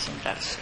[0.00, 0.56] presentarse.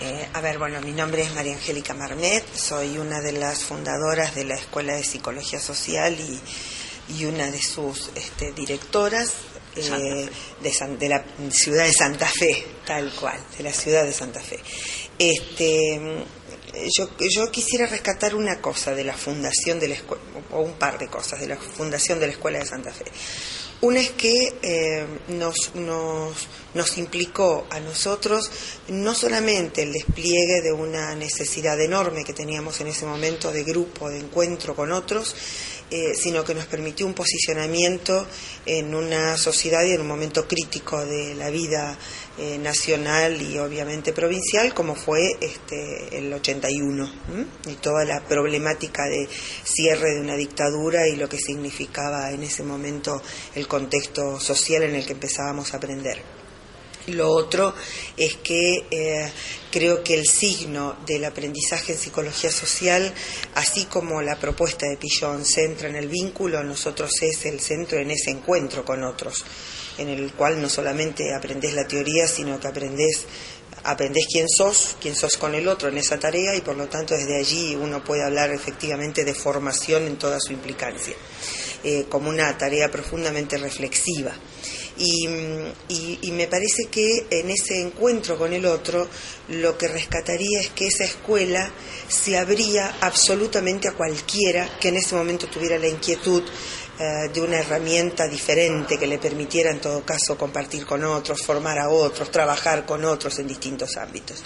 [0.00, 4.34] Eh, a ver, bueno, mi nombre es María Angélica Marmet, soy una de las fundadoras
[4.34, 9.32] de la Escuela de Psicología Social y, una de sus este, directoras
[9.76, 10.28] eh,
[10.60, 14.58] de, la ciudad de Santa Fe, tal cual, de la ciudad de Santa Fe.
[15.18, 16.24] Este,
[16.96, 20.98] yo, yo quisiera rescatar una cosa de la fundación de la escuela, o un par
[20.98, 23.04] de cosas de la fundación de la Escuela de Santa Fe.
[23.82, 28.48] Una es que eh, nos, nos, nos, implicó a nosotros
[28.86, 34.08] no solamente el despliegue de una necesidad enorme que teníamos en ese momento de grupo,
[34.08, 35.34] de encuentro con otros,
[35.90, 38.26] eh, sino que nos permitió un posicionamiento
[38.66, 41.98] en una sociedad y en un momento crítico de la vida
[42.38, 47.12] eh, nacional y obviamente provincial, como fue este, el 81,
[47.66, 49.28] y toda la problemática de
[49.64, 53.22] cierre de una dictadura y lo que significaba en ese momento
[53.54, 56.22] el contexto social en el que empezábamos a aprender.
[57.08, 57.74] Lo otro
[58.16, 59.32] es que eh,
[59.72, 63.12] creo que el signo del aprendizaje en psicología social,
[63.54, 68.12] así como la propuesta de Pillón centra en el vínculo, nosotros es el centro en
[68.12, 69.44] ese encuentro con otros,
[69.98, 73.26] en el cual no solamente aprendés la teoría, sino que aprendés
[73.84, 77.14] aprendés quién sos, quién sos con el otro en esa tarea y por lo tanto
[77.14, 81.14] desde allí uno puede hablar efectivamente de formación en toda su implicancia,
[81.84, 84.32] eh, como una tarea profundamente reflexiva.
[84.98, 85.26] Y,
[86.32, 89.08] me parece que en ese encuentro con el otro
[89.48, 91.70] lo que rescataría es que esa escuela
[92.08, 96.42] se abría absolutamente a cualquiera que en ese momento tuviera la inquietud
[96.98, 101.78] eh, de una herramienta diferente que le permitiera en todo caso compartir con otros, formar
[101.78, 104.42] a otros, trabajar con otros en distintos ámbitos.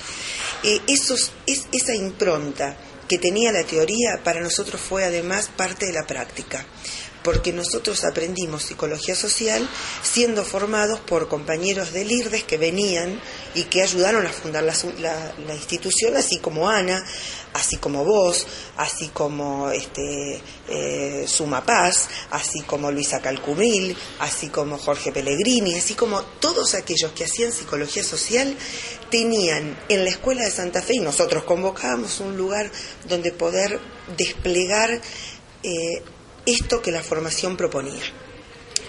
[0.63, 1.33] Eh, es,
[1.73, 2.77] esa impronta
[3.09, 6.65] que tenía la teoría para nosotros fue además parte de la práctica
[7.27, 9.69] porque nosotros aprendimos psicología social
[10.01, 13.21] siendo formados por compañeros del IRDES que venían
[13.53, 17.05] y que ayudaron a fundar la, institución, así como Ana,
[17.53, 24.79] así como vos, así como este, eh, Suma Paz, así como Luisa Calcumil, así como
[24.79, 28.57] Jorge Pellegrini, así como todos aquellos que hacían psicología social
[29.11, 32.71] tenían en la Escuela de Santa Fe, y nosotros convocábamos un lugar
[33.09, 33.81] donde poder
[34.17, 35.01] desplegar
[35.65, 36.03] eh,
[36.47, 38.03] esto que la formación proponía.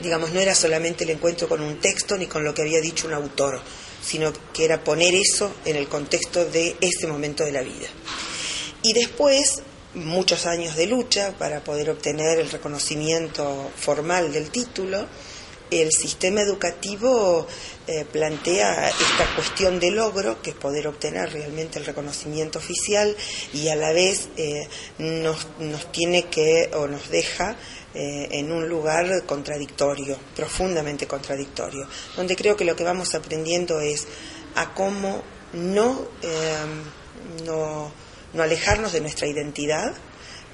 [0.01, 3.07] Digamos, no era solamente el encuentro con un texto ni con lo que había dicho
[3.07, 3.59] un autor,
[4.01, 7.87] sino que era poner eso en el contexto de ese momento de la vida.
[8.83, 9.63] Y después,
[9.95, 15.07] muchos años de lucha para poder obtener el reconocimiento formal del título,
[15.71, 17.47] el sistema educativo
[17.87, 23.15] eh, plantea esta cuestión de logro, que es poder obtener realmente el reconocimiento oficial,
[23.53, 24.67] y a la vez eh,
[24.97, 27.55] nos, nos, tiene que o nos deja
[27.93, 34.07] eh, en un lugar contradictorio, profundamente contradictorio, donde creo que lo que vamos aprendiendo es
[34.55, 35.23] a cómo
[35.53, 36.07] no,
[37.45, 37.91] no,
[38.33, 39.95] no alejarnos de nuestra identidad,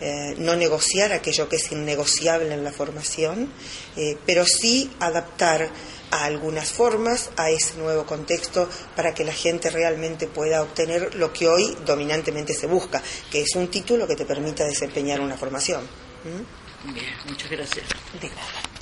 [0.05, 3.49] eh, no negociar aquello que es innegociable en la formación,
[3.95, 5.69] eh, pero sí adaptar
[6.11, 11.31] a algunas formas a ese nuevo contexto para que la gente realmente pueda obtener lo
[11.31, 15.83] que hoy dominantemente se busca, que es un título que te permita desempeñar una formación.
[15.83, 16.93] ¿Mm?
[16.93, 17.87] Bien, muchas gracias.
[18.19, 18.72] De nada.